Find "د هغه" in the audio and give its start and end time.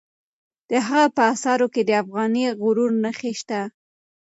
0.69-1.07